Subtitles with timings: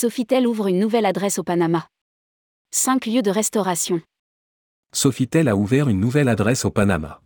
[0.00, 1.88] Sofitel ouvre une nouvelle adresse au Panama.
[2.70, 4.00] 5 lieux de restauration.
[4.94, 7.20] Sofitel a ouvert une nouvelle adresse au Panama.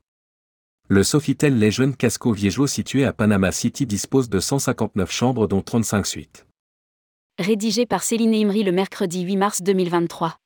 [0.88, 6.06] Le Sofitel Legend Casco Viejo situé à Panama City dispose de 159 chambres dont 35
[6.06, 6.46] suites.
[7.38, 10.38] Rédigé par Céline Imri le mercredi 8 mars 2023.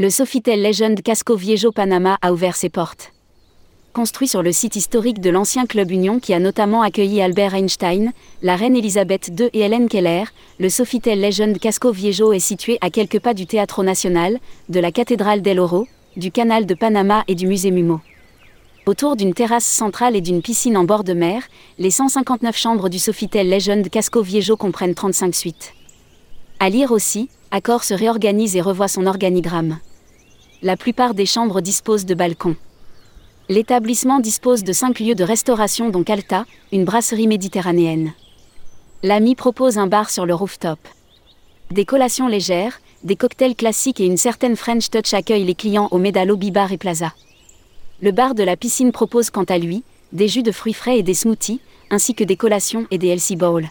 [0.00, 3.12] Le Sofitel Legend Casco Viejo Panama a ouvert ses portes.
[3.92, 8.12] Construit sur le site historique de l'ancien Club Union qui a notamment accueilli Albert Einstein,
[8.40, 10.24] la reine Elisabeth II et Hélène Keller,
[10.60, 14.92] le Sofitel Legend Casco Viejo est situé à quelques pas du Théâtre National, de la
[14.92, 18.00] cathédrale del Oro, du canal de Panama et du musée Mumo.
[18.86, 21.42] Autour d'une terrasse centrale et d'une piscine en bord de mer,
[21.78, 25.74] les 159 chambres du Sofitel Legend Casco Viejo comprennent 35 suites.
[26.60, 29.80] À lire aussi, Accor se réorganise et revoit son organigramme.
[30.62, 32.54] La plupart des chambres disposent de balcons.
[33.50, 38.12] L'établissement dispose de 5 lieux de restauration dont Calta, une brasserie méditerranéenne.
[39.02, 40.78] L'AMI propose un bar sur le rooftop.
[41.72, 45.98] Des collations légères, des cocktails classiques et une certaine French Touch accueillent les clients au
[45.98, 47.12] Medalo Bar et Plaza.
[48.00, 51.02] Le bar de la piscine propose quant à lui, des jus de fruits frais et
[51.02, 53.68] des smoothies, ainsi que des collations et des healthy bowls.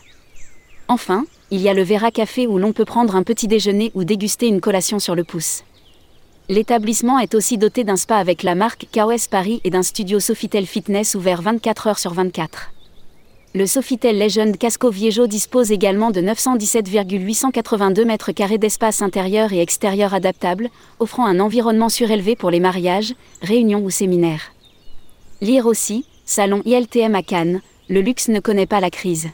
[0.90, 4.04] Enfin, il y a le Vera Café où l'on peut prendre un petit déjeuner ou
[4.04, 5.64] déguster une collation sur le pouce.
[6.52, 10.66] L'établissement est aussi doté d'un spa avec la marque KOS Paris et d'un studio Sofitel
[10.66, 12.72] Fitness ouvert 24 heures sur 24.
[13.54, 20.16] Le Sofitel Legend Casco Viejo dispose également de 917,882 mètres carrés d'espace intérieur et extérieur
[20.16, 23.14] adaptable, offrant un environnement surélevé pour les mariages,
[23.44, 24.52] réunions ou séminaires.
[25.42, 29.30] Lire aussi, Salon ILTM à Cannes, le luxe ne connaît pas la crise.